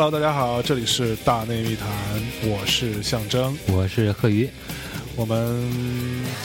[0.00, 1.88] Hello，大家好，这里是大内密谈，
[2.44, 4.48] 我是象征，我是贺宇。
[5.16, 5.68] 我们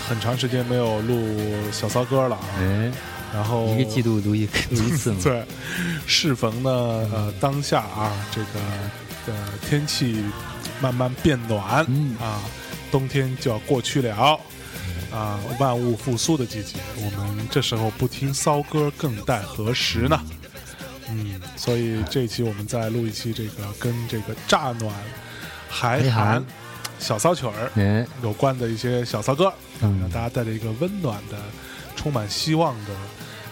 [0.07, 1.37] 很长时间没有录
[1.71, 2.91] 小骚歌了啊，哎，
[3.31, 5.18] 然后一个季度录一录一次嘛。
[5.23, 5.43] 对，
[6.07, 6.71] 适逢呢，
[7.14, 8.47] 呃，当下啊，这个
[9.28, 9.36] 呃
[9.70, 10.25] 天气
[10.81, 12.42] 慢慢变暖，嗯啊，
[12.92, 14.39] 冬天就要过去了，
[15.11, 20.20] 啊，万物复苏的季节，我们这时候不听骚歌更待何时呢？
[20.31, 20.43] 嗯，
[21.56, 24.93] 所以这一期我们再录一期这个跟这个乍暖
[25.70, 26.46] 还还寒寒
[27.00, 30.00] 小骚曲儿哎，有关的一些小骚歌，嗯。
[30.00, 31.38] 让大家带着一个温暖的、
[31.96, 32.92] 充满希望的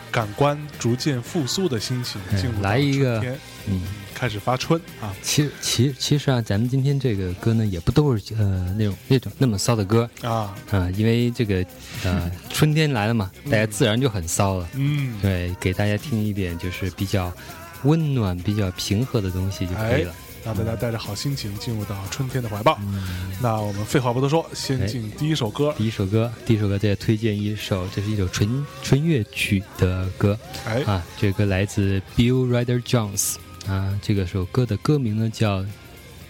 [0.10, 3.20] 感官逐渐复苏的心情哎进入到来一个
[3.68, 3.82] 嗯，
[4.22, 5.12] 开始发春啊！
[5.24, 11.66] 其实其其实啊，咱们今天这个歌呢，也不都是呃那种那种那么骚的歌啊，啊、因为这个
[12.04, 14.70] 呃春天来了嘛，大家自然就很骚了。
[14.76, 17.34] 嗯，对，给大家听一点就是比较
[17.82, 20.14] 温暖、比较平和的东西就可以了。
[20.46, 22.78] 让大家带着好心情进入到春天的怀抱。
[22.84, 25.74] 嗯，那我们废话不多说，先进第一首歌。
[25.76, 30.38] 第一首歌，第一首歌再推荐一首，这是一首纯纯乐曲的歌。
[30.68, 33.38] 哎，啊，这个歌来自 Bill Ryder Jones
[33.72, 35.64] 啊，这个首歌的歌名呢叫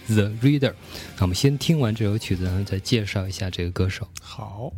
[0.06, 0.74] The Reader。
[1.16, 4.06] 那我们先听完这首曲子然后，再介绍一下这个歌手。
[4.20, 4.72] 好，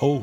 [0.00, 0.20] 哦，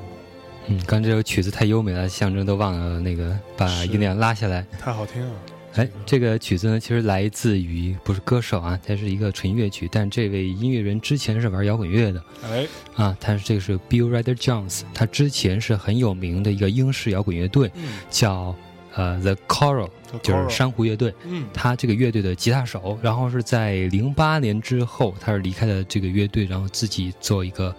[0.68, 4.66] 嗯，刚这首曲子太优美了，象征都忘了那个把音量拉下来。
[4.80, 5.32] 太好听了。
[5.76, 12.24] 哎，这个曲子呢，其实来自于不是歌手啊，它是一个纯乐曲，但这位音乐人之前是玩摇滚乐的。
[12.50, 18.56] 哎，啊，他是这个是 Bill Ryder Jones，他之前是很有名的一个英式摇滚乐队，嗯，叫
[18.98, 19.90] 呃 The Coral，
[20.22, 21.14] 就是珊瑚乐队。
[21.24, 27.74] 嗯，他这个乐队的吉他手，然后是在零八年之后，他是离开了这个乐队，然后自己做一个，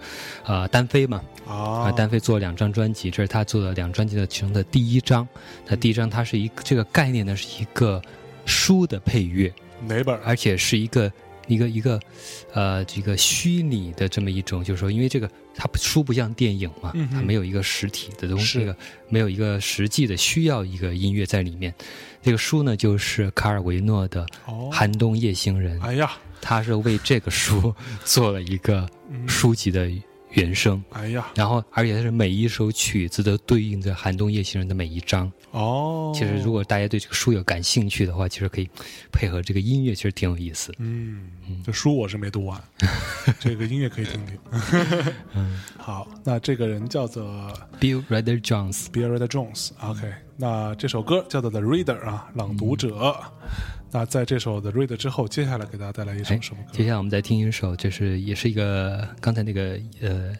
[0.45, 5.27] 呃，单飞嘛，啊、啊，单飞做了两张专辑，这是他做的两专辑的其中的第一张。
[5.67, 8.01] 那第一张它是一个这个概念呢是一个
[8.45, 9.53] 书的配乐，
[9.85, 10.21] 哪本儿？
[10.23, 11.11] 而且是一个
[11.47, 11.99] 一个一个，
[12.53, 18.59] 呃，这个虚拟的这么一种，就是说，因为这个它不书不像电影嘛它没有一个实体的东西，是。
[18.59, 18.75] 这个
[19.09, 21.75] 没有一个实际的需要一个音乐在里面。
[22.21, 26.11] 这个书呢，就是卡尔维诺的《哦，寒冬夜行人》，哎呀，
[26.41, 27.75] 他是为这个书
[28.05, 29.27] 做了一个嗯。
[29.27, 29.91] 书籍的
[30.31, 35.31] 原声，哎呀，然后而且它是每一首曲子都对应着《寒冬夜行人》的每一章。
[35.51, 38.69] 哦，其实如果大家对这个书有感兴趣的话，其实可以
[39.11, 40.71] 配合这个音乐，其实挺有意思。
[40.77, 41.29] 嗯，
[41.65, 42.61] 这书我是没读完，
[43.39, 44.37] 这个音乐可以听听。
[45.33, 47.25] 嗯， 好，那这个人叫做
[47.79, 48.85] Bill Ryder Jones。
[48.91, 49.71] Bill Reader Jones。
[49.81, 53.15] OK，那这首歌叫做 The Reader 啊，朗读者。
[53.91, 56.69] 那在这首 The Reader 之后，接下来给大家带来一首哎什么歌？
[56.71, 60.31] 接下来我们再听一首，就是也是一个刚才那个呃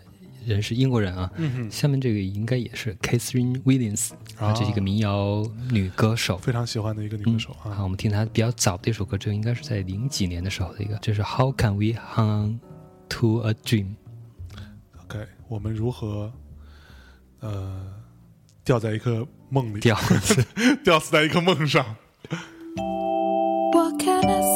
[0.46, 6.38] 人是英国人啊，嗯，下面这个应该也是 Catherine Williams 啊，这是一个民谣女歌手。
[6.38, 7.72] 非常喜欢的一个女歌手啊。
[7.72, 12.60] 好，我们听她比较早的一首歌，这应该是在零几年的时候的一个，就是 How Can We Hang
[13.10, 16.32] to a Dream？OK，我们如何
[17.40, 17.84] 呃
[18.64, 20.46] 掉在一个梦里，调子。
[20.84, 21.96] 吊死在一个梦上？
[24.00, 24.49] Can I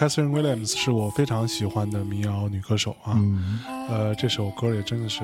[0.00, 3.12] Catherine Williams 是我非常喜欢的民谣女歌手啊。
[3.16, 3.60] 嗯，
[3.90, 5.20] 呃，这首歌也真的是，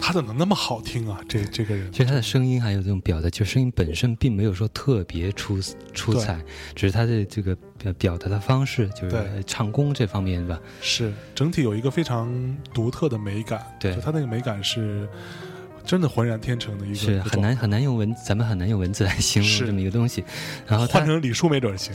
[0.00, 1.20] 她怎么能那么好听啊？
[1.28, 5.60] 这这个人其实她的声音还有这种表达，就声音本身并没有说特别出
[5.92, 6.44] 出彩，
[6.74, 10.58] 只是她的这个表表达的方式，就是唱功这方面吧。
[10.80, 12.28] 是整体有一个非常
[12.72, 15.08] 独特的美感，对就她那个美感是
[15.84, 20.24] 真的浑然天成的一个，是很难很难用文，咱们很难用文字来形容是这么一个东西。
[20.66, 21.92] 然后他换成李叔没准行。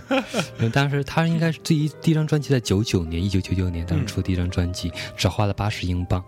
[0.72, 6.22] 当时他应该是第一第一张专辑在九九年，一九九九年当时出第一张专辑，只花了八十英镑。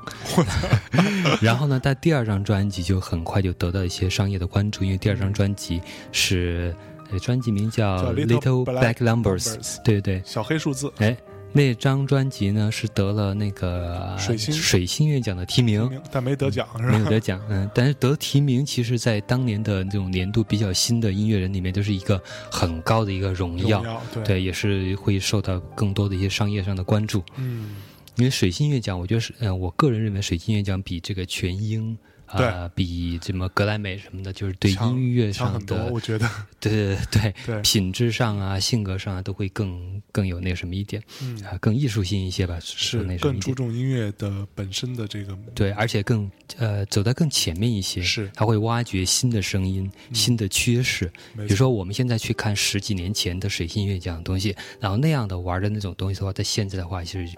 [1.41, 5.81] 然后呢，但第二张专辑就很快就得到一些商业的关注，因为第二张专辑
[6.13, 6.75] 是
[7.11, 10.23] 呃专辑名叫叫《Little Black Numbers》，Numbers 对对。
[10.25, 11.17] 小黑数字，哎，
[11.57, 16.93] 那张专辑呢是得了那个水星水星乐奖的提名，但没得奖是吧？
[16.93, 27.25] 没有得奖，嗯，但是得提名，其实，在当年的这种年度比较新的音乐人里面，都是一个很高的一个荣耀，荣耀对，对，也是会受到更多的一些商业上的关注。
[27.37, 27.77] 嗯，
[28.17, 31.97] 因为水星乐奖，我觉得是，嗯、我个人认为水星乐奖比这个全英。
[32.27, 36.29] 啊、比什么格莱美什么的，就是对音乐上的，我觉得，
[36.61, 37.63] 对对对对。
[37.63, 43.55] 品质上啊、性格上啊，都会更更有那什么一点嗯，啊，更艺术性一些吧，是说那什么更注。
[43.55, 48.27] 重音乐的本身的这个，对，而且更呃走在更前面一些，是。
[48.27, 51.11] 嗯他会挖掘新的声音、新的趋势。
[51.37, 57.35] 比比如说，我们现在去看十几年前的水星乐这样的东西，然后那样的玩的那种东西的话，在现在的话，其实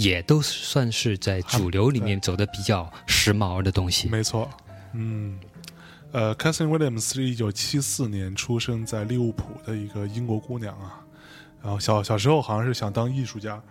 [0.00, 4.08] 也都算是在主流里面走的比较时髦的东西。
[4.08, 4.48] 没错，
[4.94, 5.38] 嗯，
[6.10, 11.04] 呃，Catherine Williams 是一九七四年出生在利物浦的一个英国姑娘啊，
[11.62, 13.62] 然后小小时候好像是想当艺术家，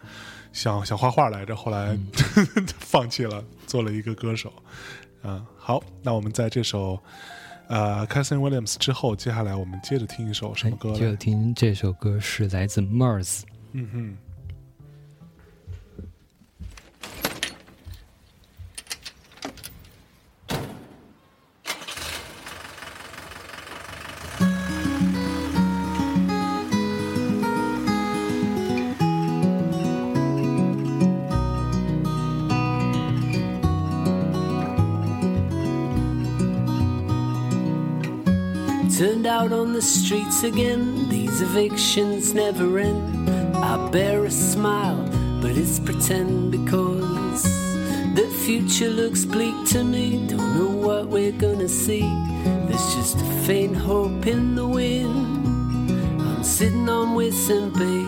[0.54, 2.08] 想想画画来着，后来、嗯
[2.78, 4.54] 放弃了，做了一个歌手。
[5.24, 7.00] 嗯，好，那我们在这首
[7.70, 11.16] 呃 Catherine Williams 之后，接下来我们接着听一首什么歌接着？
[11.16, 13.42] 听这首歌是来自 Mars。
[13.72, 14.18] 嗯哼。
[40.40, 43.30] Streets again, these evictions never end.
[43.56, 45.04] I bear a smile,
[45.42, 47.44] but it's pretend because
[48.16, 50.28] the future looks bleak to me.
[50.28, 52.08] Don't know what we're gonna see.
[52.68, 55.92] There's just a faint hope in the wind.
[56.22, 58.06] I'm sitting on Whistling Bay.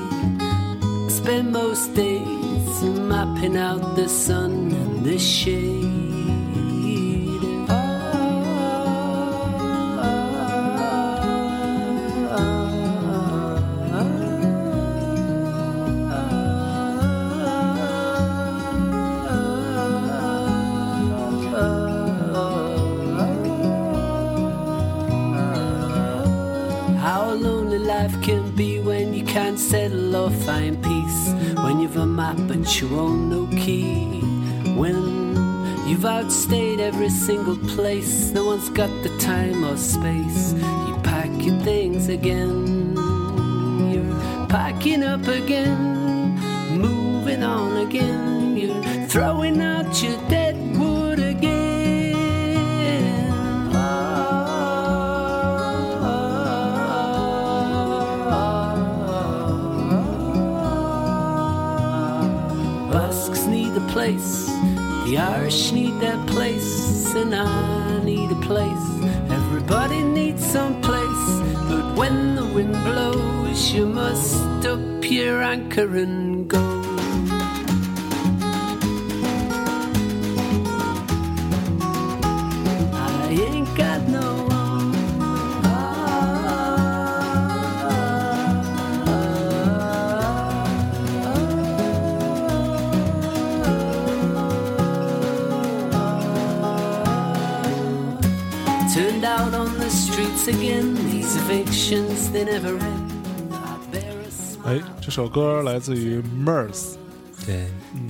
[1.10, 5.71] Spend most days mapping out the sun and the shade.
[37.02, 40.54] Every single place, no one's got the time or space.
[40.54, 42.96] You pack your things again.
[43.92, 46.38] You're packing up again,
[46.70, 48.56] moving on again.
[48.56, 51.72] You're throwing out your dead wood again.
[63.74, 64.41] A place,
[65.12, 68.88] the Irish need their place, and I need a place.
[69.30, 71.28] Everybody needs some place,
[71.68, 76.21] but when the wind blows, you must up your anchor and
[105.12, 106.94] 这首歌来自于 Mers，
[107.46, 108.10] 对，嗯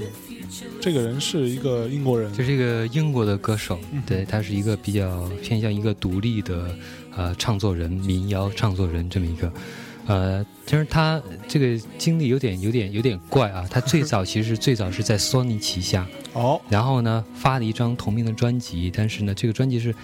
[0.79, 6.77] 这个人是一个英国人，就是一个英国的歌手，嗯对他是一个比较偏向一个独立的
[7.17, 9.51] 呃唱作人、民谣唱作人这么一个。
[10.05, 13.65] 呃，其实他这个经历有点、有点、有点怪啊。
[13.67, 19.95] 他最早其实最早是在索尼旗下， 哦，然后呢发了一张同名的专辑，但是呢这个专辑是，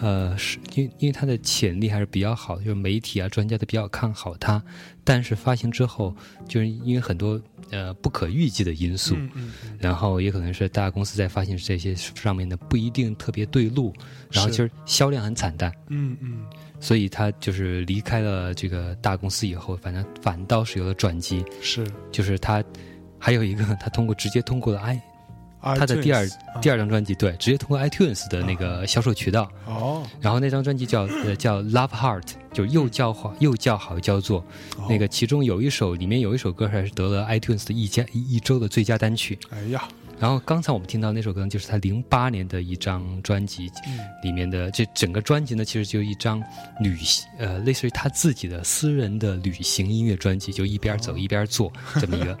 [0.00, 4.62] 呃，是因为因为他的潜力还是比较好的，就是媒体啊专家都比较看好他，
[5.04, 6.14] 但是发行之后，
[6.48, 13.92] 就是因为很多呃不可预计的因素，嗯嗯嗯，然后也可能是大公司在发行这些上面呢不一定特别对路，
[14.30, 16.44] 然后就是销量很惨淡，嗯嗯，
[16.80, 21.86] 所以他就是离开了这个大公司以后，反正反倒是有了转机，是。
[22.10, 22.62] 就是他
[23.18, 25.00] 还有一个他通过直接通过了 i
[25.62, 26.26] 他他的第二
[26.60, 34.40] 第二二张专辑，对，直接通过 iTunes 的那个销售渠道，哦，然后那张专辑叫呃叫 Love Heart，就又叫好又叫好又叫座，
[34.76, 34.86] 哦。
[34.88, 39.38] 那个其中有一首里面有一首歌还是得了 iTunes 的一家一一周的最佳单曲。
[39.50, 39.86] 哎呀，
[40.22, 46.40] 然后刚才我们听到那首歌，就是他零八年的一张专辑嗯里面的，这整个专辑呢，其实就一张
[46.78, 52.38] 旅行，呃，类似于他自己的私人的旅行音乐专辑，就一边走一边做 这么一个。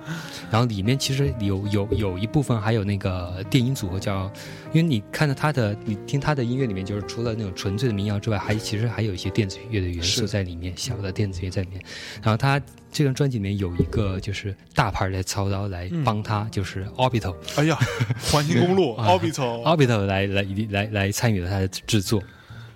[0.48, 4.32] 然后里面其实有有有一部分还有那个电音组合叫，
[4.72, 11.82] 因为你看到他的，你听他的音乐里面，就是除了那种纯粹的民谣之外，还其实还有一些电子乐的元素在里面，小的电子乐在里面。
[12.22, 12.62] 然后他
[12.92, 17.34] 这张专辑里面有一个就是大牌来操刀来嗯帮他，就是 Orbital。
[17.56, 17.76] 哎呀，
[18.30, 22.20] 环形公路啊 Orbital，Orbital 来来来来参与了他的制作，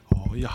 [0.09, 0.51] 哦呀，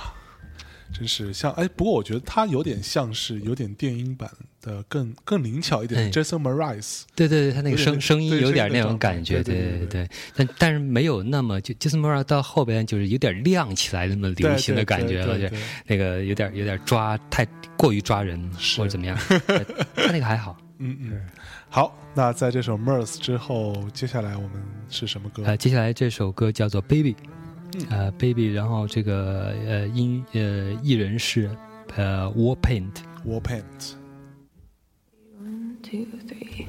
[1.02, 4.30] 真是像哎，不过我觉得他有点像是有点电音版
[4.62, 15.56] 的更更灵巧一点 Jason Mraz，对对对，他那个声声音对有点那种感觉，对对对但但是没有那么就 Jason Mraz 到后边就是有点亮起来那么流行的感觉了，就
[15.88, 17.44] 那个有点有点抓太
[17.76, 18.80] 过于抓人是。
[18.80, 19.18] 或者怎么样，
[19.48, 19.64] 呃
[19.96, 20.56] 他那个还好。
[20.84, 21.22] 嗯嗯，
[21.70, 24.52] 好，那在这首 Mers 之后，接下来我们
[24.90, 25.44] 是什么歌？
[25.46, 27.16] 呃，接下来这首歌叫做 Baby，
[27.90, 31.50] 呃，Baby，然后这个呃音呃艺人是
[31.96, 32.96] 呃 War Paint。
[33.26, 33.94] War Paint。
[35.42, 36.68] One, two, three.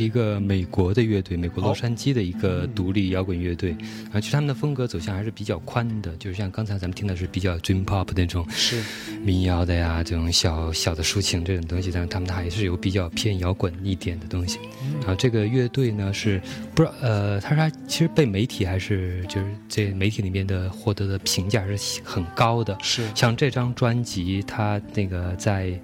[0.00, 3.76] 是一个美国的乐队，美国洛杉矶的一个独立摇滚乐队。
[4.10, 8.82] 啊，其实他们的风格走向还是比较宽的，就是像刚才咱们听的是比较 dream pop 那种是
[9.22, 14.58] 民谣的呀，这种小小的抒情这种东西，但是他们还是有比较偏摇滚一点的东西。
[15.06, 16.40] 啊，这个乐队呢是
[16.74, 22.74] 不知道呃，他说他其实被媒体还是就是这媒体里面的获得的评价是很高的。
[22.80, 25.78] 是像这张专辑，他那个在。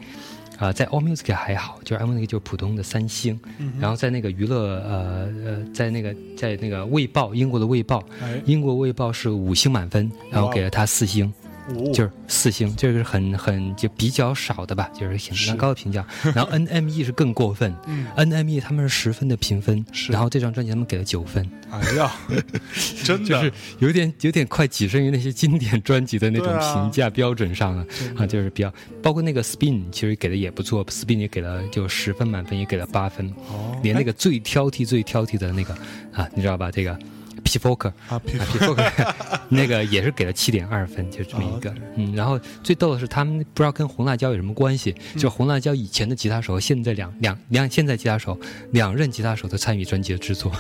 [0.59, 3.39] 啊、在 All Music 还好，就是 All Music 就是普通的三星，
[3.79, 11.33] 然后在那个娱乐呃呃，在那个在那个卫报，英国的卫报，哎，英国卫报是五星满分，然后给了他四星，
[11.75, 16.07] 五就是四星，这个是很很就比较少的吧，就是是很蛮高的评价。
[16.35, 17.75] 然后 NME 是更过分。
[17.87, 20.13] 嗯，NME 他们是十分的评分，是。
[20.13, 22.13] 然后这张专辑他们给了九分，哎呀，
[23.05, 23.29] 真的。
[23.29, 27.85] 就是有点有点快跻身于那些经典专辑的那种评价标准上了。
[28.17, 35.75] 啊，就是比较包括那个 Spin 其实给的也不错，Spin 也给了就十分满分也给了八分，哦，连那个最挑剔最挑剔的那个
[36.13, 36.71] 啊，你知道吧？
[36.71, 36.99] 这个
[37.47, 39.07] P Folk 啊，P Folk
[39.49, 41.71] 那个也是给了七点二分，就这么一个。
[41.71, 42.13] 哦嗯。
[42.15, 45.19] 然后最逗的是他们不知道跟红辣椒有什么关系，嗯。
[45.21, 48.37] 就红辣椒以前的吉他手，现在两两两现在吉他手
[48.73, 50.51] 两任吉他手都参与专辑的制作，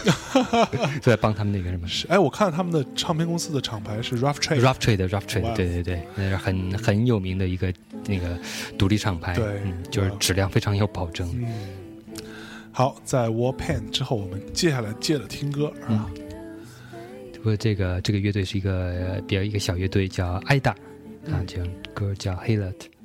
[1.03, 1.88] 都在帮他们那个什么。
[1.88, 7.72] 是哎，我看他们的唱片公司的厂牌是 Rough Trade，Rough Trade Rough Trade，对对对，那是很很有名的一个
[8.07, 8.38] 那个
[8.79, 11.29] 独立厂牌，对嗯，就是质量非常有保证。
[11.35, 11.46] 嗯，
[12.72, 16.25] 好，在 War Paint 之后，我们接下来接着听歌啊，不
[17.46, 20.72] 过这个这个乐队是一个比较一个小乐队，叫艾达，
[21.30, 22.95] 啊，这首歌叫 Halet。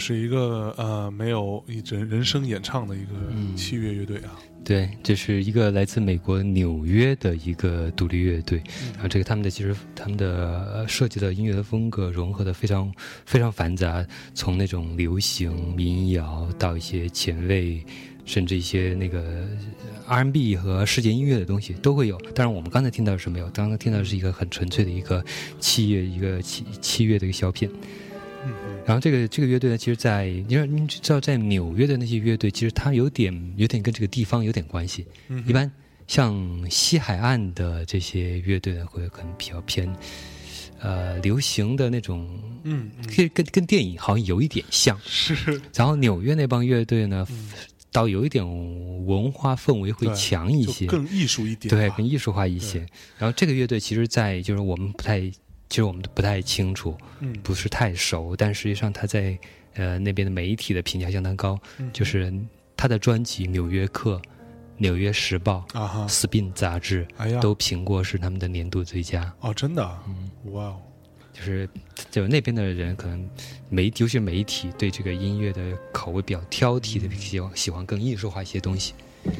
[0.00, 3.12] 是一个呃没有一人人声演唱的一个
[3.54, 4.32] 器乐乐队啊。
[4.62, 12.92] 对，这是一个来自美国纽约的一个独立乐队，然后这个他们的其实他们的呃设计的音乐的风格融合的非常
[13.24, 17.82] 非常繁杂，从那种流行民谣到一些前卫，
[18.26, 19.48] 甚至一些那个
[20.06, 22.20] R&B 和世界音乐的东西都会有。
[22.34, 25.24] 但是我们刚才听到的是没有，刚刚听到的是一个很纯粹的一个
[25.58, 27.68] 器乐一个器器乐的一个小品。
[28.90, 35.06] 嗯然后这个这个乐队呢，其实在，因为你知道，在纽约的那些乐队，其实它有点有点跟这个地方有点关系。
[35.28, 35.70] 嗯一般
[36.08, 36.34] 像
[36.68, 39.88] 西海岸的这些乐队呢，会可能比较偏，
[40.80, 42.28] 呃，流行的那种，
[42.64, 44.98] 嗯嗯跟跟跟电影好像有一点像。
[45.06, 45.34] 是
[45.72, 47.48] 然后纽约那帮乐队呢，嗯
[47.92, 48.44] 倒有一点
[49.06, 52.80] 文化氛围会强一些，更艺术一点对，更艺术化一些。
[53.18, 55.30] 然后这个乐队其实，在就是我们不太，
[55.70, 57.32] 其实我们都不太清楚，嗯。
[57.42, 59.38] 不是太熟，但实际上他在
[59.74, 61.90] 呃那边的媒体的评价相当高，嗯。
[61.92, 62.30] 就是
[62.76, 64.16] 他的专辑《纽约客》
[64.76, 69.32] 《纽约时报》啊哈，Spin 杂志哎呀，都评过是他们的年度最佳。
[69.40, 70.80] 哦，真的啊，嗯，哇哦，
[71.32, 71.68] 就是
[72.10, 73.28] 就那边的人可能
[73.68, 78.94] 媒，尤其是媒体对这个音乐的口味比较挑剔的，喜欢喜欢更艺术化一些东西。
[79.24, 79.32] 嗯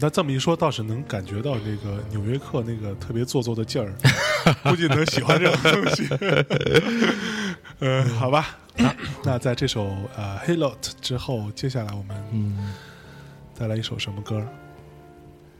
[0.00, 3.92] 那这么一说，倒是能感觉到这个纽约客那个特别做作的劲儿，
[4.62, 6.08] 估计能喜欢这种东西。
[7.80, 12.74] 呃，好吧，那那在这首呃《Helot》之后，接下来我们嗯。
[13.58, 14.46] 带来一首什么歌？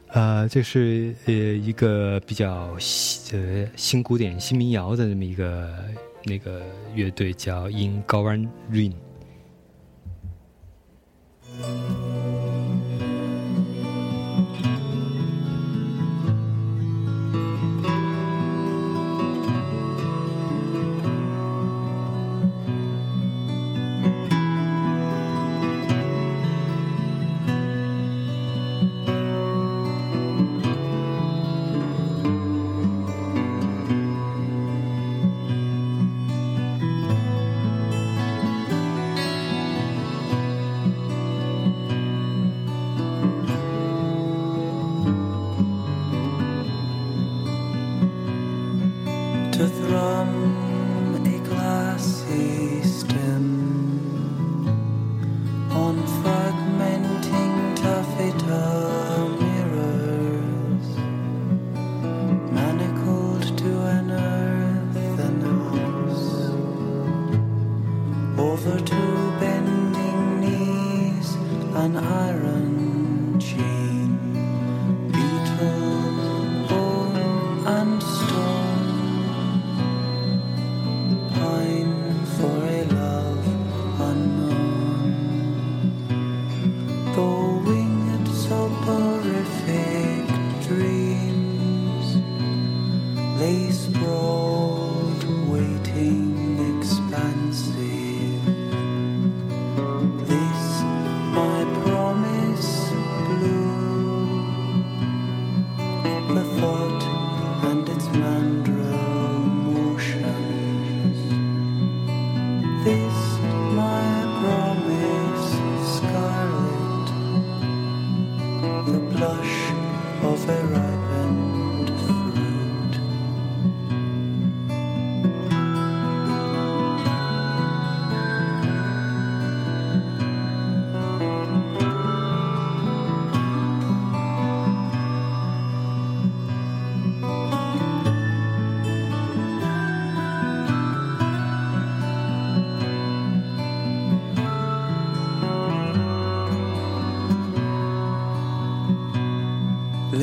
[0.07, 5.69] 呃，这是呃一个比较新呃新古典新民谣的这么一个
[6.23, 6.61] 那个
[6.95, 8.93] 乐队叫 In g o w a n Rain。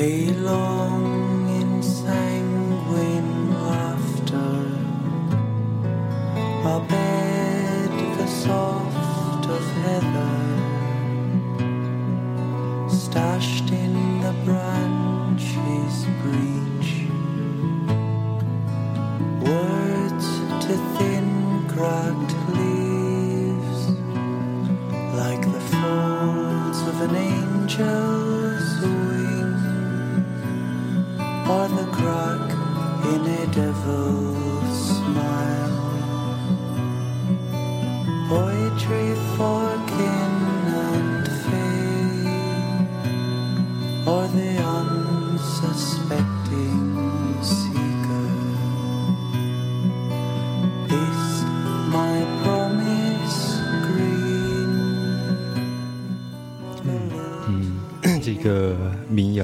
[0.07, 0.66] 一路。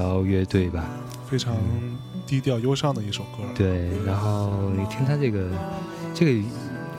[0.03, 0.85] 民谣乐队吧。
[1.29, 1.55] 非常
[2.27, 3.43] 低调忧伤的一首歌。
[3.55, 5.49] 对，然后你听他这个
[6.13, 6.47] 这个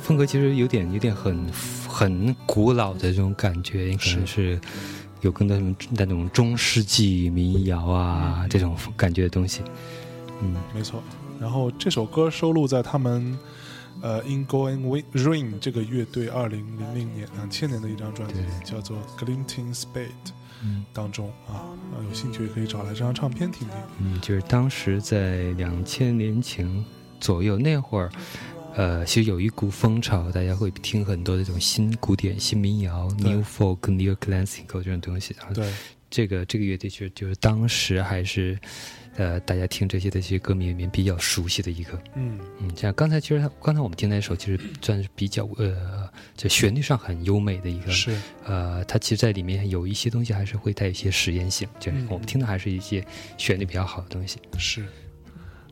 [0.01, 1.47] 风格，其实有点有点很
[1.89, 4.61] 很古老的这种感觉，可能是
[5.21, 9.63] 有更多什么那种中世纪民谣啊、这种感觉的东西。
[10.43, 11.03] 嗯，没错。
[11.41, 13.39] 然后这首歌收录在他们
[14.01, 19.85] 呃《In Going Wi- Rain》这个乐队二零零零年两千年的一张专辑，叫做《Glinting Spade》
[20.27, 20.33] 嗯
[20.93, 21.53] 当中啊。
[21.95, 23.77] 啊有兴趣可以找来这张唱片听听。
[24.01, 26.85] 嗯，就是当时在两千年前
[27.21, 28.11] 左右那会儿，
[28.75, 35.35] 呃，其实有一股风潮，大家会听很多这种新古典、新民谣、New Folk、New Classical 这种东西。
[35.35, 35.73] 啊对，
[36.11, 38.59] 这个这个乐队就是就是当时还是，
[39.17, 41.99] 呃，大家听这些的这些歌迷里面比较熟悉的一个。
[42.15, 47.91] 嗯，嗯，像刚才其实他刚才我们听那首，其实算是比较呃，就旋律上很优美的一个。
[47.91, 53.05] 是，呃，它其实在里面有一些东西还是会带一些实验性，就是嗯我们听的还是一些
[53.39, 54.39] 旋律比较好的东西。
[54.59, 54.85] 是。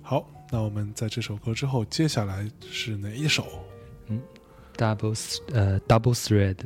[0.02, 3.46] 好，那我们在这首歌之后，接下来是哪一首？
[4.09, 4.20] 嗯
[4.76, 6.57] Double 呃 Double Thread。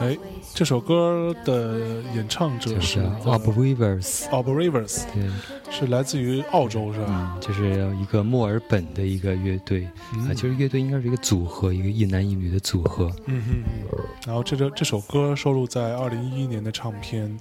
[0.00, 0.18] 哎
[0.54, 5.30] 这首歌的演唱者就是是 Ob Weavers，Ob Rivers，对，
[5.70, 7.32] 是来自于澳洲是吧？
[7.34, 13.10] 嗯，就是一个墨尔本的一个乐队嗯啊，就是乐队应该是一个组合，一个一男一女的组合。
[13.26, 14.04] 嗯哼哼。
[14.26, 17.38] 然后这这这首歌收录在二零一一年的唱片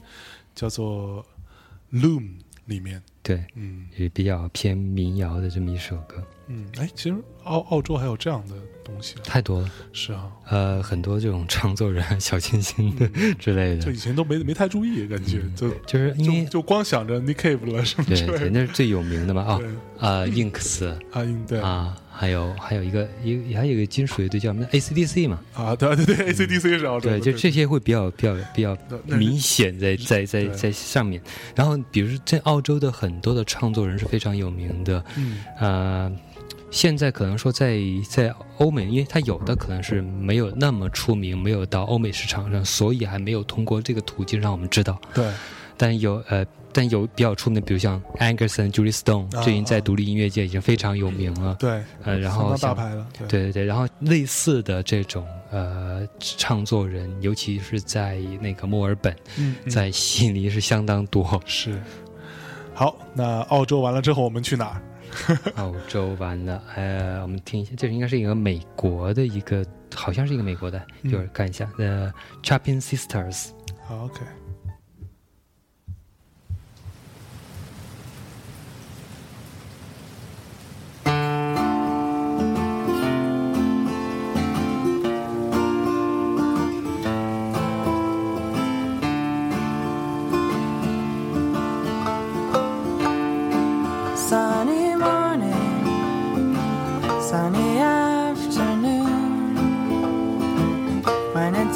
[0.56, 1.26] 叫做
[2.00, 2.20] 《Loom》
[2.66, 3.02] 里面。
[3.24, 3.88] 对，嗯。
[3.98, 9.70] 也比较偏民谣的这么一首歌，嗯，哎，其实澳澳洲还有这样的东西啊，太多了。
[9.94, 13.84] 是啊，呃，很多这种创作人、小清新的 之类的。
[13.84, 18.50] 就以，前都没没太注意，感觉就就是因为就就光想着 Nick Cave 了什么对对，之类的。
[18.50, 19.68] 那是最有名的嘛啊对。
[20.00, 20.88] 啊，Inks。
[21.12, 21.60] 啊，应对。
[21.60, 31.20] 啊，还有还有一个一个还有一个金属乐队叫什么？ACDC 嘛，啊，对对对，ACDC 是澳洲的，对，就这些会比较比较比较明显在在在在上面。
[31.56, 35.38] 然后比如说在澳洲的很多的创作人是非常有名的，嗯。
[35.60, 36.12] 呃，
[36.70, 45.02] 现在可能说在在欧美，因为它有的可能是没有那么出名，没有到欧美市场上，所以还没有通过这个途径让我们知道。
[45.12, 45.28] 对，
[45.78, 51.56] 但有呃，但有比较出名的，比如像 Angerson、Julie Stone，啊最近在独立音乐界已经非常有名了。
[51.60, 59.16] 对，呃，然后大像牌了，对对对对，然后类似的这种呃唱作人，尤其是在那个墨尔本，
[59.70, 61.42] 在悉尼是相当多。
[61.46, 61.82] 是。
[62.74, 64.82] 好，那澳洲完了之后，我们去哪儿？
[65.58, 72.10] 澳洲完了，呃，我们听一下，这应该是一个美国的一个，好像是一个美国的，一会儿看一下，呃
[72.44, 73.50] ，Chapin Sisters。
[73.86, 74.22] 好，OK。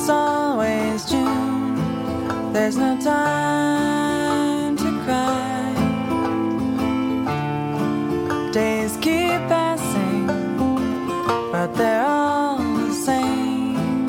[0.06, 5.74] It's always June, there's no time to cry.
[8.52, 10.28] Days keep passing,
[11.52, 14.08] but they're all the same.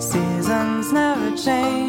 [0.00, 1.81] Seasons never change,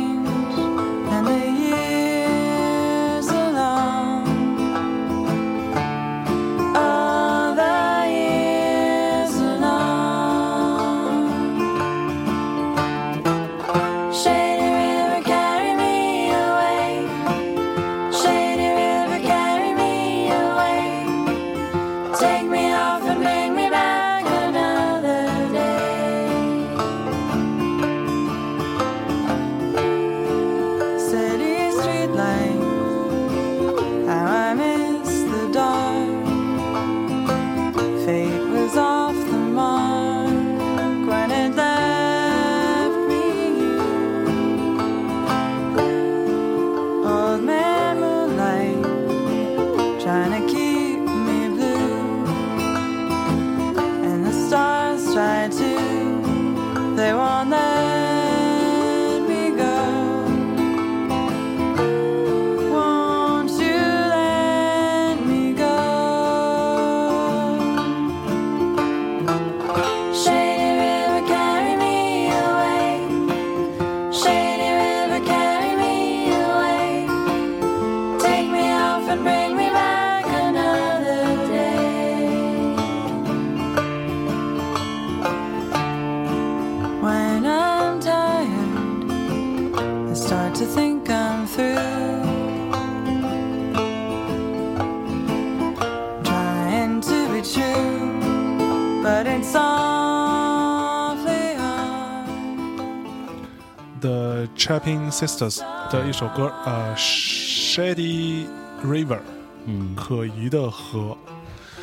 [104.64, 105.59] Chapping Sisters
[105.91, 108.45] 的一首歌，呃，Shady
[108.82, 109.20] River，
[109.66, 111.18] 嗯，可疑的河，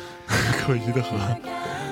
[0.57, 1.11] 可疑的河，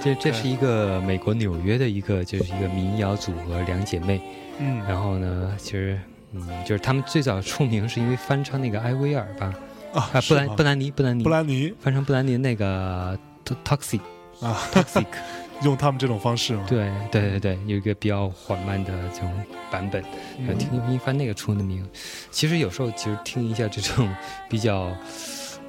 [0.03, 4.19] 这这是一个美国纽约的一个就是一个民谣组合两姐妹，
[4.57, 5.99] 嗯，然后呢，其实
[6.33, 9.53] 嗯，就是他们最早出名是因为翻唱那个艾薇儿吧，
[9.93, 11.21] 啊，啊，布兰布兰妮布兰妮。
[11.23, 11.71] 布兰妮。
[11.79, 13.15] 翻唱布兰妮那个
[13.63, 13.99] Toxic
[14.41, 15.05] 啊，Toxic，
[15.63, 19.31] 用他们这种方式吗，对对对对，有一个比较缓慢的这种
[19.69, 20.03] 版本，
[20.37, 21.85] 嗯听一翻那个出的名。
[22.31, 24.09] 其实有时候其实听一下这种
[24.49, 24.89] 比较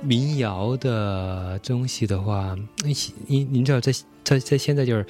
[0.01, 2.57] 民谣的东西的话，
[3.27, 5.05] 您您知道在在在现在就是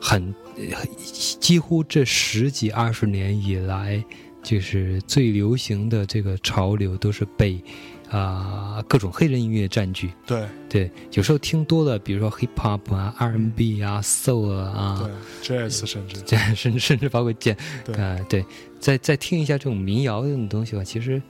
[0.00, 4.02] 很呃几乎这十几二十年以来，
[4.42, 7.62] 就是最流行的这个潮流都是被
[8.10, 10.12] 啊、各种黑人音乐占据。
[10.26, 10.44] 对。
[10.68, 15.10] 对，有时候听多了，比如说 hip hop 啊、R&B 啊、soul 啊，
[15.42, 16.20] 对，Jazz 甚至。
[16.22, 17.94] 这甚至甚至包括键，对。
[17.96, 18.44] 啊、对，
[18.78, 21.20] 再再听一下这种民谣的这种东西吧，其实，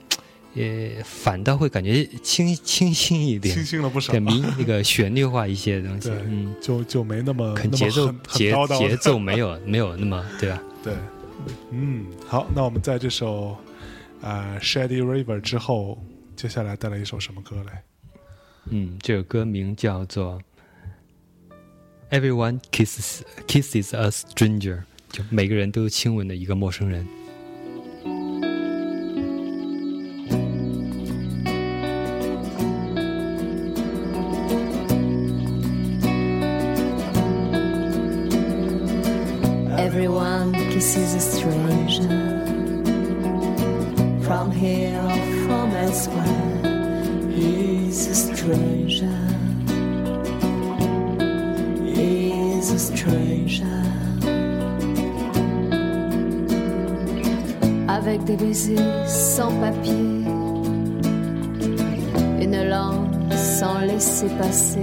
[0.53, 3.55] 也反倒会感觉清清新一点。
[3.55, 4.11] 清，新了不少。
[4.13, 10.61] 对，民那个旋律化一些的东西，嗯，就就没那么节奏节节奏没有没有那么对吧？
[10.83, 10.93] 对，
[11.71, 13.57] 嗯，好，那我们在这首
[14.21, 15.97] 呃 Shady River 之后，
[16.41, 17.71] 接下来带来一首什么歌嘞？
[18.71, 20.41] 嗯，这首歌名叫做
[22.19, 24.77] 《Everyone Kisses Kisses a Stranger》，
[25.11, 27.07] 就每个人都亲吻的一个陌生人。
[58.77, 59.93] Avec sans papier,
[62.41, 64.79] une langue sans laisser passer.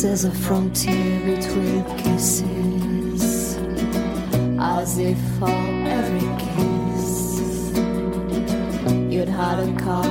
[0.00, 3.58] There's a frontier between kisses.
[4.60, 7.72] As if for every kiss
[9.10, 10.07] you'd had a card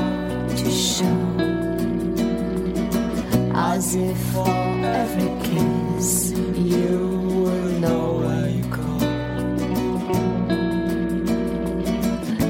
[6.56, 8.18] you know.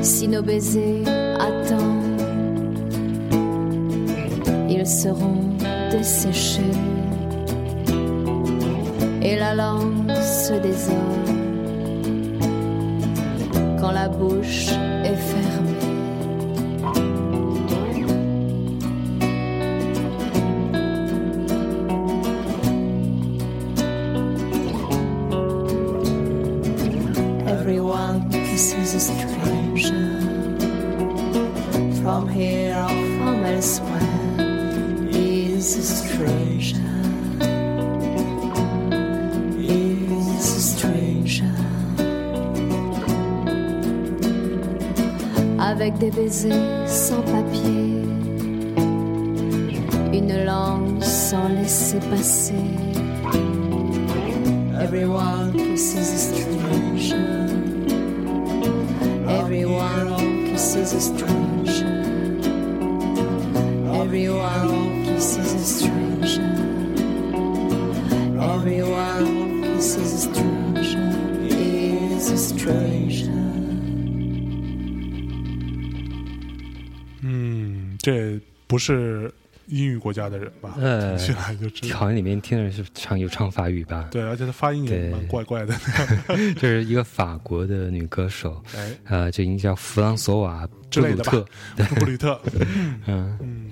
[0.02, 1.04] Si nos baisers
[1.40, 2.22] attendent,
[4.70, 5.44] ils seront
[5.92, 6.62] desséchés
[9.22, 10.54] et la langue se
[13.80, 14.70] quand la bouche
[15.04, 15.47] est fermée.
[46.18, 46.50] baiser
[46.88, 47.77] sans papier.
[78.78, 79.34] 不是
[79.66, 80.76] 英语国家的人吧？
[80.78, 81.98] 呃听起来就知道。
[81.98, 84.08] 好像里面听的是唱有唱法语吧？
[84.12, 85.74] 对，而且他发音也蛮怪怪的。
[86.62, 91.44] 就是一个法国的女歌手，哎，呃，就应该叫弗朗索瓦布鲁特，
[91.96, 92.40] 布鲁特，
[93.08, 93.72] 嗯，嗯，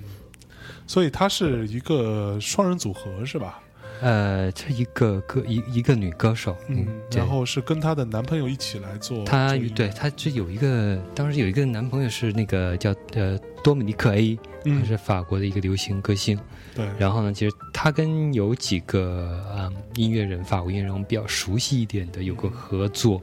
[0.88, 3.60] 所以他是一个双人组合是吧？
[4.00, 9.56] 呃，这一个歌一一个女歌手，嗯，然后是跟她的男朋友一起来做她。
[9.74, 16.38] 对她这有一个，当时有一个男朋友是那个叫呃多米尼克 A，他嗯，是法国的一个流行歌星。
[16.74, 23.20] 对，然后呢，其实他跟有几个嗯音乐人，法国音乐人我们比较熟悉一点的有过合作，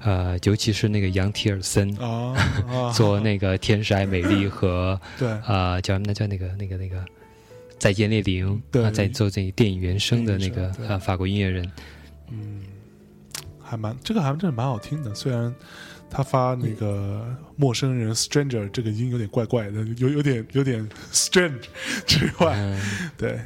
[0.00, 1.92] 呃，尤其是那个杨提尔森。
[2.00, 2.36] 啊
[2.68, 6.96] 啊， 做那个《天使爱美丽》和对呃叫那叫那个那个那个
[7.78, 8.84] 《再见列宁》对。
[8.84, 10.88] 啊，在做这个电影原声的那个电影原声对。
[10.88, 11.72] 呃法国音乐人，
[12.30, 12.62] 嗯，
[13.60, 15.54] 还蛮这个还真的蛮好听的，虽然
[16.10, 21.64] 他发那个陌生人 stranger 这个音有点怪怪的，有有点有点 strange
[22.06, 22.80] 之外，嗯。
[23.16, 23.38] 对，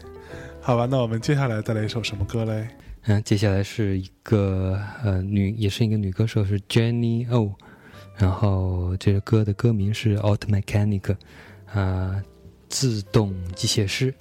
[0.61, 2.69] 好吧，那我们接下来再来一首什么歌嘞？
[3.07, 7.53] 嗯，接下来是一个呃女，也是一个女歌手，是 Jenny O，
[8.17, 11.17] 然后这个歌的歌名是 Auto Mechanic，
[11.75, 12.23] 啊、
[12.73, 14.15] 自动机械师。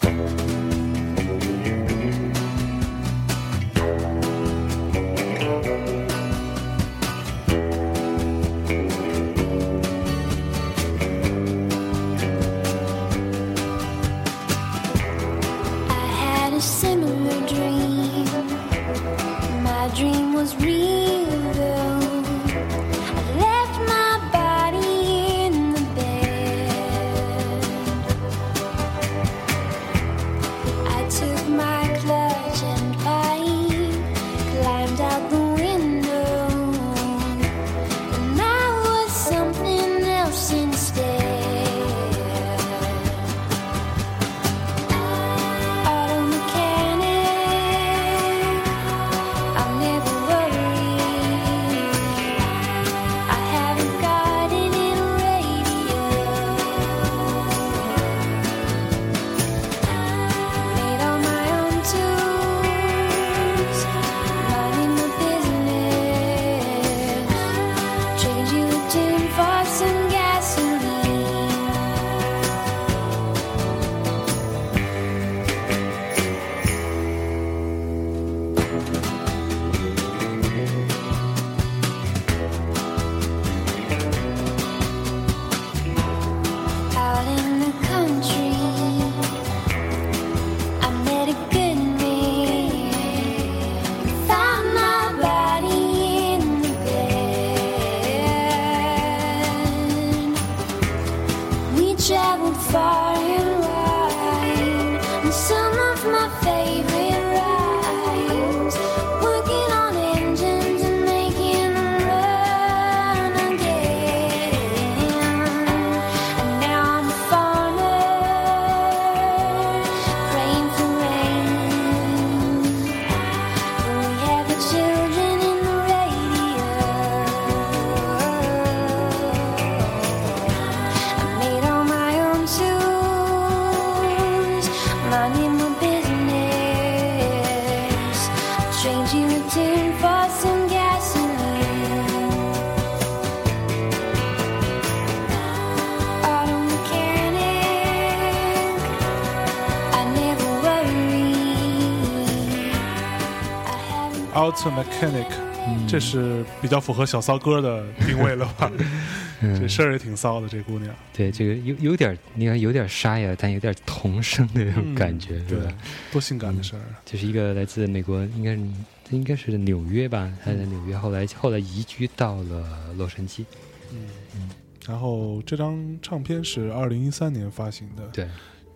[154.61, 155.25] Auto Mechanic，、
[155.67, 158.71] 嗯这是比较符合小骚哥的定位了吧？
[159.41, 160.93] 这事，儿也挺骚的，这姑娘。
[161.11, 165.73] 对这个有有点，你看有点沙哑，但有点童声的那种嗯感觉，是对吧？，
[166.11, 167.01] 多性感的事儿啊！
[167.03, 168.61] 就是一个来自美国，应该是
[169.09, 173.43] 应该是纽约吧，他在纽约，后来后来移居到了洛杉矶。
[173.91, 174.47] 嗯，
[174.87, 178.27] 然后这张唱片是二零一三年发行的，对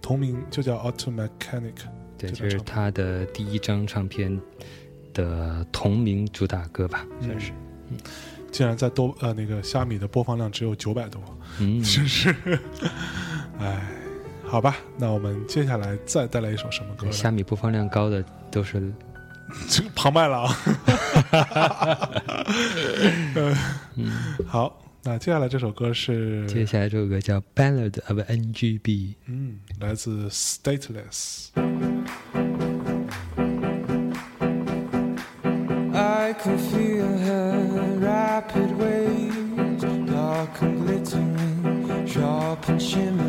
[0.01, 1.73] 同名就叫 Auto Mechanic。
[2.17, 4.39] 对，这张唱片这是他的第一张唱片
[5.15, 7.51] 的同名主打歌吧，算是。
[7.89, 7.97] 嗯
[8.51, 11.21] 竟然在豆呃那个虾米的播放量只有九百多，
[11.59, 12.33] 嗯，真是，
[13.59, 13.81] 哎，
[14.45, 17.11] 好吧，那我们接下来再带来一首什么歌？
[17.11, 18.93] 虾米播放量高的都是
[19.67, 20.47] 这 个庞麦郎。
[23.97, 24.11] 嗯
[24.47, 28.79] 好，那接下来这首歌是接下来这首歌叫《Ballad of NGB》。
[29.25, 31.49] 嗯，来自 Stateless。
[36.45, 43.24] Can feel her rapid waves, dark and glittering, sharp and shimmering,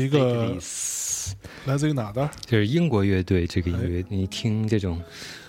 [0.00, 0.56] 是一个
[1.66, 2.28] 来自于哪的？
[2.44, 5.00] 就是英国乐队这个音乐，你听这种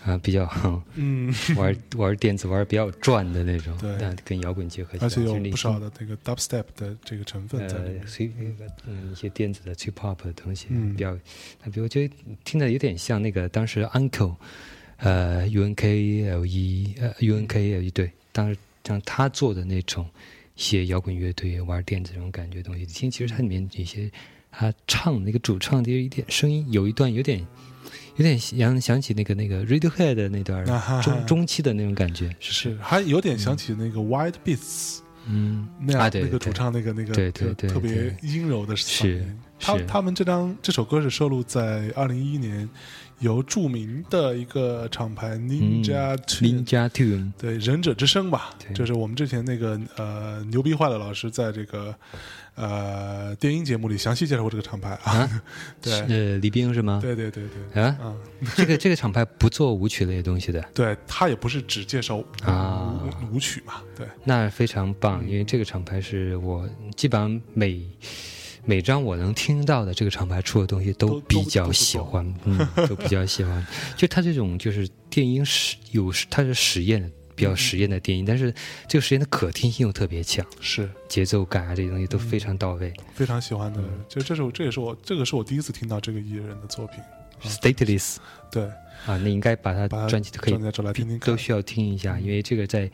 [0.04, 0.48] 啊、比较
[0.94, 3.96] 嗯， 玩玩电子玩比较转的那种，对。
[4.00, 8.02] 但跟摇滚结合起来，而且有就是你不少的这个 dubstep 的这个成分在里面。
[8.86, 9.12] 呃，。
[9.12, 10.94] 一些电子的 trip hop 的东西，嗯。
[10.94, 11.18] 比较，
[11.64, 14.36] 那比如我觉得听的有点像那个当时 Uncle，
[14.98, 20.08] 呃 U N K L E 呃 U N K L E 对，当时像他做的那种
[20.56, 24.10] 一些摇滚乐队玩电子这种感觉的东西，听其实它里面有一些
[24.58, 27.46] 他唱那个主唱的有一点声音，有一段有点。
[28.18, 30.66] 有点想想起那个那个 Radiohead 的那段
[31.02, 35.68] 中中期的那种感觉，是，还有点想起那个 White Beats 嗯。
[35.82, 39.16] 那样、那个主唱那个那个对对对特别阴柔的嗓是。
[39.16, 39.20] 音。
[39.20, 42.70] 是他他们这张这首歌是收录在二零一一年
[43.20, 48.74] 由著名的一个厂牌 Ninja Tune、Ninja Tune，对忍者之声吧，对。
[48.74, 51.96] 就是我们之前那个呃牛逼坏了老师在这个
[52.56, 55.42] 呃电音节目里详细介绍过这个厂牌啊，啊？
[55.82, 55.94] 对。
[56.02, 57.00] 呃，李冰是吗？
[57.02, 58.18] 对对对对，啊，嗯，
[58.56, 63.02] 这个这个厂牌不做舞曲类的东西的，对他也不是只介绍啊。
[63.32, 67.82] 舞舞曲嘛，对，那非常棒，因为这个厂牌是我基本上每
[68.66, 73.66] 每张我能听到的这个厂牌出的东西都都比较喜欢，嗯，都比较喜欢。
[73.96, 78.54] 就他这种就是电音实有它是实验的，比较实验的电音，但是
[78.88, 80.90] 这个实验的可听性又特别强，是。
[81.08, 82.92] 节奏感啊这些东西都非常到位。
[83.14, 87.00] 非常喜欢的，嗯就这首这也是我这个是我第一次听到这个艺人的作品
[87.44, 88.18] ，Stateless。
[88.52, 88.70] 对，
[89.06, 90.58] 啊，那应该把它专辑可以
[91.20, 92.90] 都需要听一下，因为这个在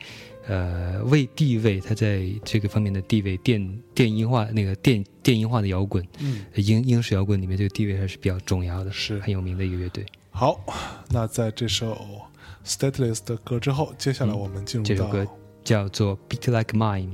[0.46, 6.44] 呃为地位，它在这个方面的地位，电电音化那个电电音化的摇滚，嗯。
[6.56, 10.04] 英英式摇滚里面这个地位还是比较重要的，是很有名的一个乐队。
[10.30, 10.60] 好，
[11.10, 12.06] 那在这首
[12.64, 15.26] Stateless 的歌之后，接下来我们进入到、这首歌
[15.64, 17.08] 叫做《Beat Like Mine》。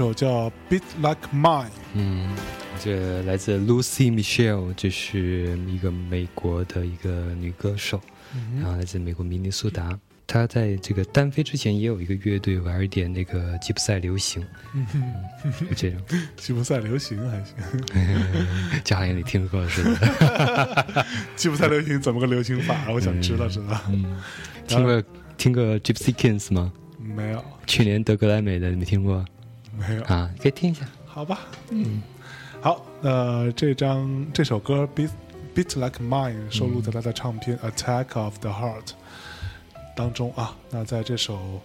[0.00, 2.34] 首叫《Beat Like Mine》，嗯，
[2.82, 8.00] 这来自 Lucy Michelle，这是一个美国的一个女歌手，
[8.56, 9.98] 然后来自美国明尼苏达。
[10.26, 14.42] 她在这个单飞之前也有一个乐队玩一点那个吉普赛流行，
[14.72, 14.86] 嗯，
[15.68, 16.00] 就这种，
[16.34, 17.54] 吉普赛流行还行，
[18.82, 21.06] 就好像你听过似的。
[21.36, 22.90] 吉普赛流行怎么个流行法？
[22.90, 23.78] 我想知道知道。
[23.90, 24.18] 嗯，
[24.66, 25.02] 听过
[25.36, 26.72] 听过 Gypsy Kings 吗？
[26.98, 29.22] 没有去年得格莱美的，你没听过
[29.80, 30.30] 没有，啊？
[30.40, 30.86] 可以听一下。
[31.06, 32.02] 好吧，嗯，
[32.60, 35.10] 好，呃，这张这首歌《Beat
[35.54, 38.84] Beat Like Mine》收录在他的唱片《Attack of the Heart》
[39.96, 40.54] 当中啊。
[40.70, 41.60] 那在这首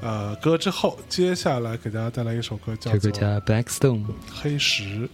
[0.00, 4.04] 呃歌之后，接下来给大家带来一首歌，叫做这个叫《Blackstone。
[4.28, 5.08] 黑石》。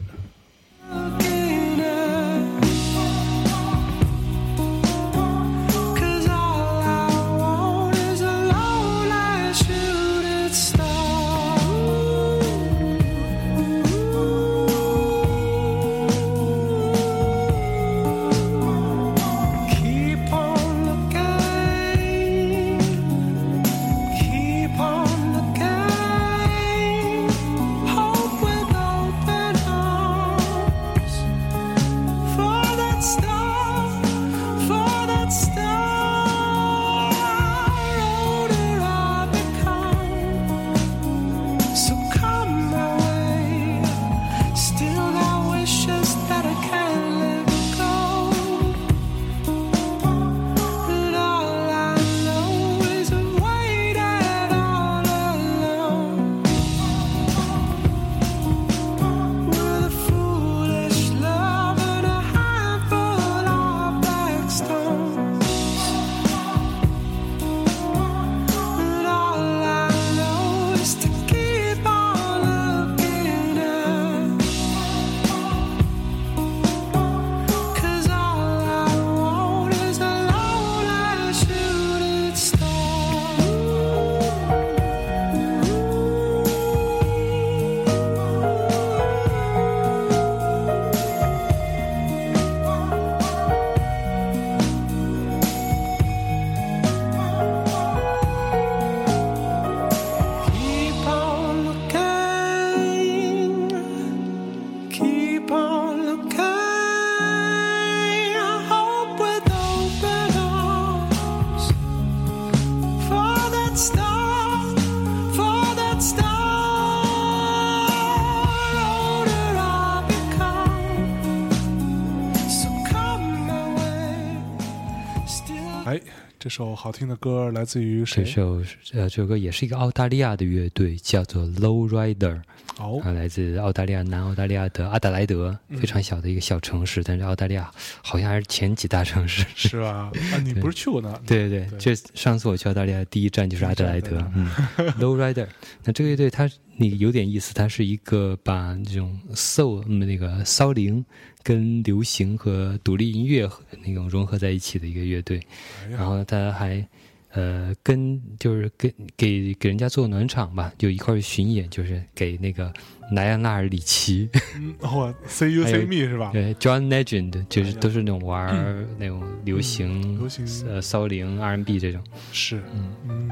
[126.43, 128.24] 这首好听的歌来自于谁？
[128.24, 128.61] 这首
[128.95, 132.40] 呃，这首歌也是一个澳大利亚的乐队，叫做 Low Rider，
[132.80, 137.70] 哦啊，来自澳大利亚南澳大利亚的阿德莱德，嗯非常小的一个小城市，但是澳大利亚
[138.03, 139.47] 好像还是前几大城市。
[139.55, 140.11] 是吧？
[140.32, 141.12] 啊，你 不是去过那？
[141.24, 144.51] 对对对对，这上次我去澳大利亚第一站就是阿德莱德嗯
[144.99, 145.47] ，Low Rider。
[145.84, 151.05] 那这个乐队它那个有点意思，它是一个把这种 soul 嗯那个骚灵
[151.43, 153.49] 跟流行和独立音乐
[153.85, 155.41] 那种融合在一起的一个乐队。
[155.85, 156.87] 哎，然后他还
[157.33, 162.73] 呃跟就是跟给给人家做暖场吧，就一块巡演，就是给那个
[163.12, 166.31] 莱昂纳尔里奇，嗯，我 C U C Me 是吧？
[166.33, 172.03] 对 John Legend，就是都是那种玩儿那种流行、流行呃骚灵 R N B 这种。
[172.33, 173.31] 是，嗯，嗯，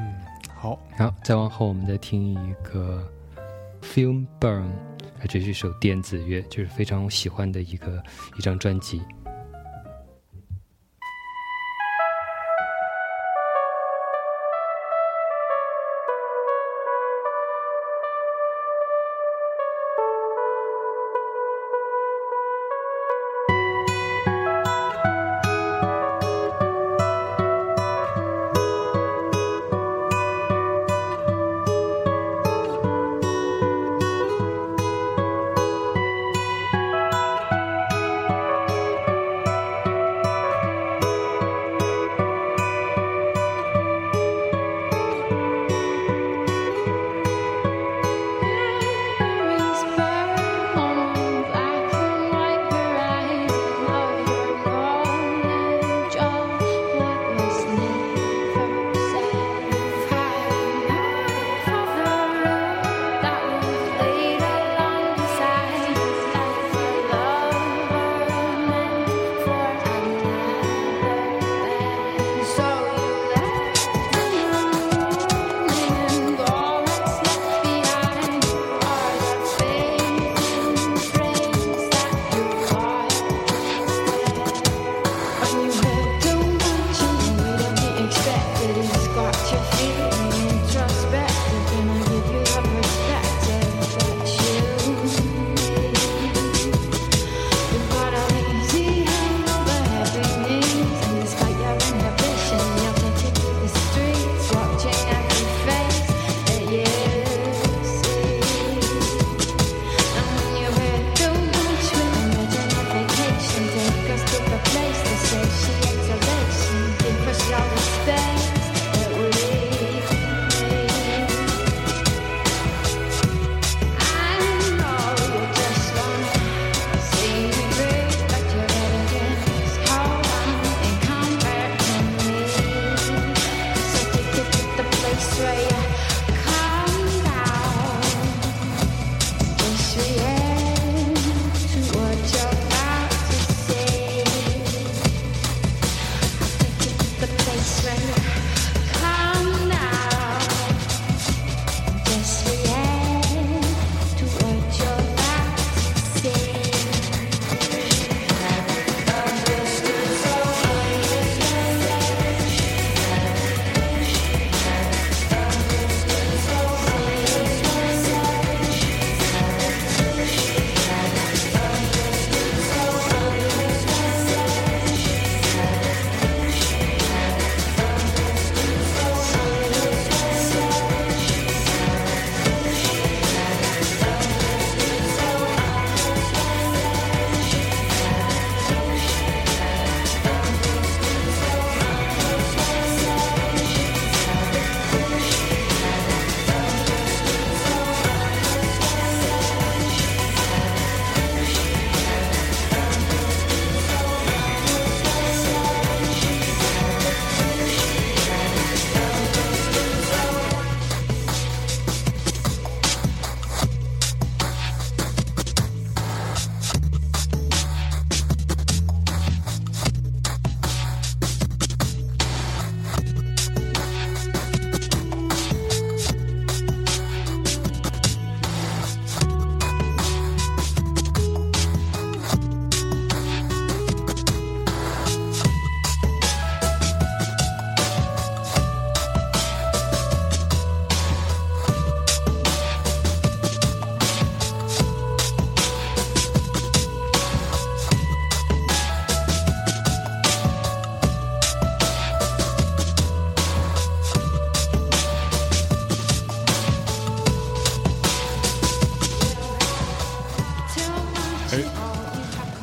[0.55, 3.07] 好，然后再往后我们再听一个
[3.81, 4.69] Film Burn，
[5.27, 8.01] 这是一首电子乐，就是非常喜欢的一个
[8.37, 9.01] 一张专辑。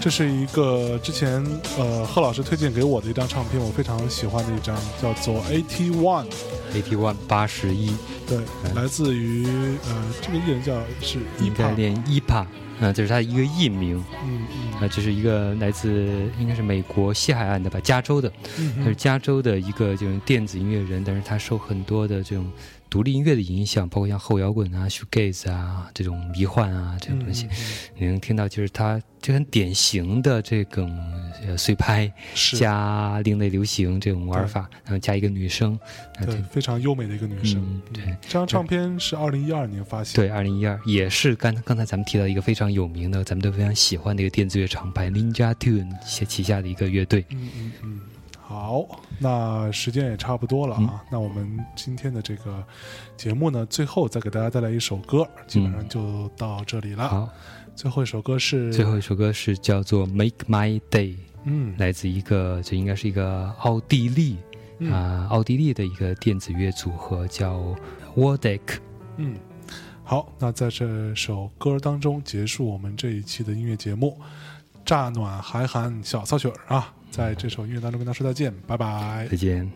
[0.01, 1.45] 这是一个之前
[1.77, 6.25] 呃贺老师推荐给我的一张唱片，我非常喜欢的一张，叫做《Eighty One》。
[6.73, 7.91] Eighty One 八十一，
[8.27, 8.75] 对，嗯。
[8.75, 9.47] 来自于
[9.89, 12.47] 呃这个艺人叫是应该念 EPA，
[12.81, 14.81] 啊，这是他一个艺名，嗯嗯。
[14.81, 15.91] 啊，这是一个来自
[16.39, 22.47] 应该是美国西海岸的吧，加州的，嗯他是加州的一个这种电子音乐人，但是他受很多的这种
[22.91, 27.49] 独立音乐的影响，包括像后摇滚啊、shoegaze 啊这种迷幻啊这种东西，
[27.97, 30.89] 你能听到就是它就很典型的这种
[31.47, 35.79] 呃碎拍是加另类流行这种玩法，然后加一个女生，
[36.17, 37.61] 啊对非常优美的一个女生。
[37.61, 38.05] 嗯对。
[38.21, 47.25] 这张唱片是二零一二年发行，对，二零一二也是刚刚才咱们提到一个非常有名的，咱们都非常喜欢的一个电子乐厂牌 Ninja Tune 旗旗下的一个乐队。
[47.31, 48.01] 嗯嗯嗯，
[48.49, 48.89] 好，
[49.19, 50.81] 那时间也差不多了啊。
[50.81, 52.65] 嗯那我们今天的这个
[53.15, 57.11] 节目呢，最后再给大家带来一首歌，基本上就到这里了。
[57.13, 57.29] 嗯好，
[57.77, 64.39] 最后一首歌是最后一首歌是叫做 Make My Day，嗯来自一个这应该是一个奥地利
[64.79, 67.77] 嗯啊、奥地利的一个电子乐组合叫
[68.17, 68.79] Wardek。
[69.19, 69.37] 嗯，
[70.05, 74.19] 好，那在这首歌当中结束我们这一期的音乐节目，
[74.87, 79.37] 乍暖还寒小草曲儿啊，在这首音乐当中跟大家说再见，拜拜再。
[79.37, 79.71] 见。